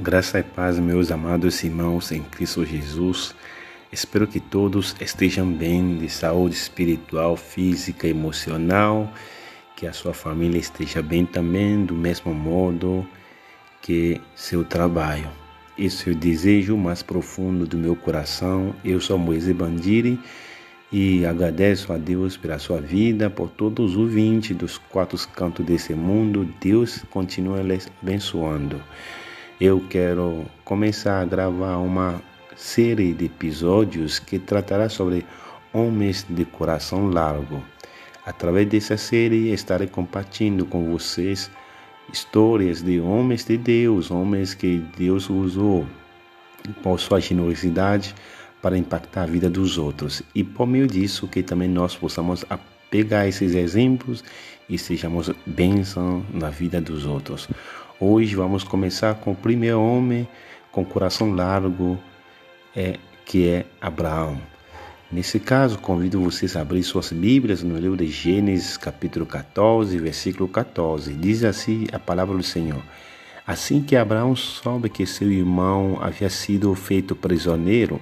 Graça 0.00 0.38
e 0.38 0.44
paz, 0.44 0.78
meus 0.78 1.10
amados 1.10 1.64
irmãos 1.64 2.12
em 2.12 2.22
Cristo 2.22 2.64
Jesus. 2.64 3.34
Espero 3.90 4.28
que 4.28 4.38
todos 4.38 4.94
estejam 5.00 5.52
bem 5.52 5.98
de 5.98 6.08
saúde 6.08 6.54
espiritual, 6.54 7.36
física, 7.36 8.06
emocional, 8.06 9.12
que 9.74 9.88
a 9.88 9.92
sua 9.92 10.14
família 10.14 10.56
esteja 10.56 11.02
bem 11.02 11.26
também, 11.26 11.84
do 11.84 11.94
mesmo 11.94 12.32
modo 12.32 13.04
que 13.82 14.20
seu 14.36 14.62
trabalho. 14.62 15.28
Esse 15.76 16.08
é 16.08 16.12
o 16.12 16.14
desejo 16.14 16.76
mais 16.76 17.02
profundo 17.02 17.66
do 17.66 17.76
meu 17.76 17.96
coração. 17.96 18.76
Eu 18.84 19.00
sou 19.00 19.18
Moisés 19.18 19.56
Bandiri 19.56 20.16
e 20.92 21.26
agradeço 21.26 21.92
a 21.92 21.98
Deus 21.98 22.36
pela 22.36 22.60
sua 22.60 22.80
vida, 22.80 23.28
por 23.28 23.50
todos 23.50 23.90
os 23.90 23.96
ouvintes 23.96 24.56
dos 24.56 24.78
quatro 24.78 25.18
cantos 25.34 25.66
desse 25.66 25.92
mundo. 25.92 26.48
Deus 26.60 27.02
continua 27.10 27.62
lhes 27.62 27.90
abençoando 28.00 28.80
eu 29.60 29.82
quero 29.90 30.46
começar 30.64 31.20
a 31.20 31.24
gravar 31.24 31.78
uma 31.78 32.22
série 32.54 33.12
de 33.12 33.24
episódios 33.24 34.20
que 34.20 34.38
tratará 34.38 34.88
sobre 34.88 35.26
homens 35.72 36.24
de 36.28 36.44
coração 36.44 37.10
largo. 37.10 37.60
Através 38.24 38.68
dessa 38.68 38.96
série 38.96 39.52
estarei 39.52 39.88
compartilhando 39.88 40.64
com 40.64 40.92
vocês 40.92 41.50
histórias 42.12 42.82
de 42.82 43.00
homens 43.00 43.44
de 43.44 43.56
Deus, 43.58 44.12
homens 44.12 44.54
que 44.54 44.78
Deus 44.96 45.28
usou 45.28 45.84
por 46.80 47.00
sua 47.00 47.20
generosidade 47.20 48.14
para 48.62 48.78
impactar 48.78 49.24
a 49.24 49.26
vida 49.26 49.50
dos 49.50 49.76
outros. 49.76 50.22
E 50.36 50.44
por 50.44 50.68
meio 50.68 50.86
disso 50.86 51.26
que 51.26 51.42
também 51.42 51.68
nós 51.68 51.96
possamos 51.96 52.44
pegar 52.90 53.26
esses 53.26 53.56
exemplos 53.56 54.22
e 54.68 54.78
sejamos 54.78 55.30
bênção 55.44 56.24
na 56.32 56.48
vida 56.48 56.80
dos 56.80 57.04
outros. 57.06 57.48
Hoje 58.00 58.36
vamos 58.36 58.62
começar 58.62 59.16
com 59.16 59.32
o 59.32 59.34
primeiro 59.34 59.82
homem 59.82 60.28
com 60.70 60.84
coração 60.84 61.32
largo, 61.34 61.98
é, 62.76 62.96
que 63.24 63.48
é 63.48 63.66
Abraão. 63.80 64.40
Nesse 65.10 65.40
caso, 65.40 65.80
convido 65.80 66.22
vocês 66.22 66.54
a 66.54 66.60
abrir 66.60 66.84
suas 66.84 67.10
Bíblias 67.10 67.60
no 67.64 67.76
livro 67.76 67.96
de 67.96 68.06
Gênesis, 68.06 68.76
capítulo 68.76 69.26
14, 69.26 69.98
versículo 69.98 70.48
14. 70.48 71.12
Diz 71.14 71.42
assim 71.42 71.88
a 71.92 71.98
palavra 71.98 72.36
do 72.36 72.42
Senhor. 72.44 72.80
Assim 73.44 73.82
que 73.82 73.96
Abraão 73.96 74.36
soube 74.36 74.88
que 74.88 75.04
seu 75.04 75.32
irmão 75.32 75.98
havia 76.00 76.30
sido 76.30 76.72
feito 76.76 77.16
prisioneiro, 77.16 78.00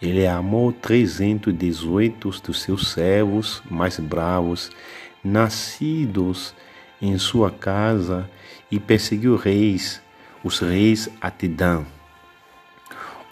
ele 0.00 0.24
amou 0.24 0.70
318 0.70 2.30
dos 2.44 2.62
seus 2.62 2.92
servos 2.92 3.60
mais 3.68 3.98
bravos, 3.98 4.70
nascidos 5.24 6.54
em 7.00 7.16
sua 7.18 7.50
casa 7.50 8.28
e 8.70 8.78
perseguiu 8.78 9.36
reis, 9.36 10.00
os 10.42 10.60
reis 10.60 11.08
Atidã. 11.20 11.84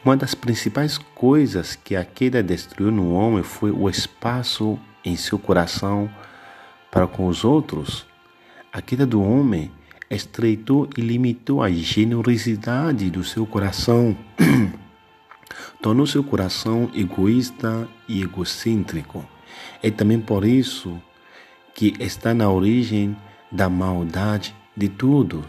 Uma 0.04 0.16
das 0.16 0.34
principais 0.34 0.98
coisas 0.98 1.74
que 1.74 1.96
a 1.96 2.04
queda 2.04 2.42
destruiu 2.42 2.90
no 2.90 3.14
homem 3.14 3.42
foi 3.42 3.70
o 3.70 3.88
espaço 3.88 4.78
em 5.04 5.16
seu 5.16 5.38
coração 5.38 6.10
para 6.90 7.06
com 7.06 7.26
os 7.26 7.42
outros. 7.42 8.06
A 8.72 8.82
queda 8.82 9.06
do 9.06 9.22
homem 9.22 9.72
estreitou 10.10 10.88
e 10.96 11.00
limitou 11.00 11.62
a 11.62 11.70
generosidade 11.70 13.10
do 13.10 13.24
seu 13.24 13.46
coração. 13.46 14.16
Tornou 15.80 16.06
seu 16.06 16.22
coração 16.22 16.90
egoísta 16.94 17.88
e 18.06 18.22
egocêntrico. 18.22 19.26
É 19.82 19.90
também 19.90 20.20
por 20.20 20.44
isso 20.44 21.00
que 21.74 21.94
está 21.98 22.34
na 22.34 22.50
origem 22.50 23.16
da 23.50 23.68
maldade 23.68 24.54
de 24.76 24.88
todos. 24.88 25.44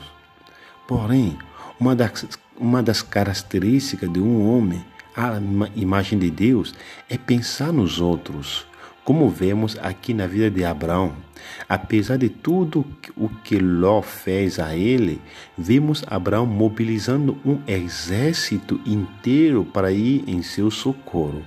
Porém, 0.88 1.38
uma 1.80 1.96
das, 1.96 2.28
uma 2.58 2.82
das 2.82 3.02
características 3.02 4.12
de 4.12 4.20
um 4.20 4.50
homem 4.50 4.86
à 5.16 5.40
imagem 5.76 6.20
de 6.20 6.30
Deus 6.30 6.74
é 7.10 7.18
pensar 7.18 7.72
nos 7.72 8.00
outros, 8.00 8.66
como 9.04 9.30
vemos 9.30 9.78
aqui 9.80 10.14
na 10.14 10.28
vida 10.28 10.50
de 10.50 10.64
Abraão. 10.64 11.14
Apesar 11.70 12.18
de 12.18 12.30
tudo 12.30 12.86
o 13.16 13.30
que 13.30 13.58
Ló 13.58 14.02
fez 14.02 14.60
a 14.60 14.76
ele, 14.76 15.22
vemos 15.58 16.04
Abraão 16.08 16.46
mobilizando 16.46 17.38
um 17.46 17.60
exército 17.68 18.80
inteiro 18.86 19.64
para 19.64 19.92
ir 19.92 20.24
em 20.28 20.42
seu 20.42 20.72
socorro. 20.72 21.44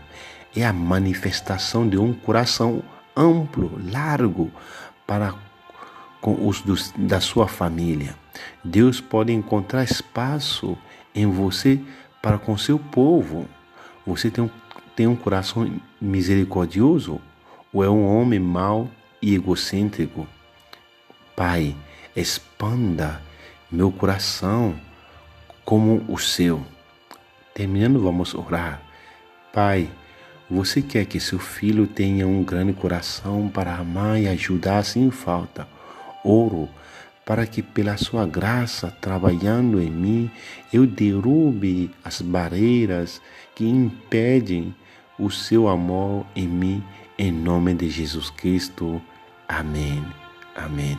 É 0.56 0.64
a 0.64 0.72
manifestação 0.72 1.88
de 1.88 1.98
um 1.98 2.12
coração 2.12 2.82
amplo, 3.16 3.78
largo, 3.90 4.50
para 5.06 5.34
com 6.20 6.46
os 6.46 6.62
da 6.96 7.20
sua 7.20 7.46
família. 7.46 8.14
Deus 8.62 9.00
pode 9.00 9.32
encontrar 9.32 9.84
espaço 9.84 10.76
em 11.14 11.26
você 11.26 11.80
para 12.22 12.38
com 12.38 12.56
seu 12.56 12.78
povo. 12.78 13.48
Você 14.06 14.30
tem 14.30 14.44
um, 14.44 14.50
tem 14.96 15.06
um 15.06 15.16
coração 15.16 15.70
misericordioso 16.00 17.20
ou 17.72 17.84
é 17.84 17.88
um 17.88 18.06
homem 18.06 18.40
mau 18.40 18.90
e 19.22 19.34
egocêntrico? 19.34 20.26
Pai, 21.36 21.76
expanda 22.16 23.22
meu 23.70 23.92
coração 23.92 24.74
como 25.64 26.04
o 26.08 26.18
seu. 26.18 26.64
Terminando, 27.54 28.00
vamos 28.00 28.34
orar. 28.34 28.80
Pai, 29.52 29.88
você 30.50 30.80
quer 30.80 31.04
que 31.04 31.20
seu 31.20 31.38
filho 31.38 31.86
tenha 31.86 32.26
um 32.26 32.42
grande 32.42 32.72
coração 32.72 33.48
para 33.48 33.76
amar 33.76 34.20
e 34.20 34.28
ajudar 34.28 34.84
sem 34.84 35.10
falta 35.10 35.77
ouro, 36.28 36.68
para 37.24 37.46
que 37.46 37.62
pela 37.62 37.96
sua 37.96 38.26
graça, 38.26 38.90
trabalhando 39.00 39.80
em 39.80 39.90
mim, 39.90 40.30
eu 40.72 40.86
derrube 40.86 41.90
as 42.04 42.20
barreiras 42.22 43.20
que 43.54 43.66
impedem 43.66 44.74
o 45.18 45.30
seu 45.30 45.68
amor 45.68 46.24
em 46.34 46.46
mim, 46.46 46.82
em 47.18 47.32
nome 47.32 47.74
de 47.74 47.90
Jesus 47.90 48.30
Cristo. 48.30 49.02
Amém. 49.48 50.02
Amém. 50.54 50.98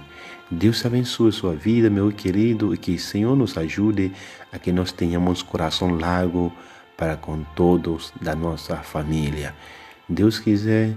Deus 0.51 0.85
abençoe 0.85 1.31
sua 1.31 1.53
vida, 1.53 1.89
meu 1.89 2.11
querido, 2.11 2.73
e 2.73 2.77
que 2.77 2.95
o 2.95 2.99
Senhor 2.99 3.35
nos 3.35 3.57
ajude 3.57 4.11
a 4.51 4.57
que 4.57 4.71
nós 4.71 4.91
tenhamos 4.91 5.43
coração 5.43 5.97
largo 5.97 6.51
para 6.97 7.15
com 7.15 7.43
todos 7.55 8.11
da 8.21 8.35
nossa 8.35 8.77
família. 8.77 9.53
Deus 10.07 10.39
quiser, 10.39 10.95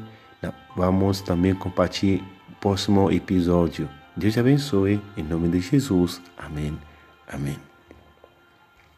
vamos 0.77 1.21
também 1.21 1.55
compartilhar 1.55 2.23
o 2.51 2.55
próximo 2.61 3.11
episódio. 3.11 3.89
Deus 4.17 4.35
te 4.35 4.41
abençoe. 4.41 5.01
Em 5.17 5.23
nome 5.23 5.49
de 5.49 5.61
Jesus. 5.61 6.21
Amém. 6.37 6.79
Amém. 7.27 7.72